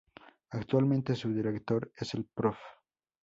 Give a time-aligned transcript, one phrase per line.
[0.49, 2.57] Actualmente su director es el Prof.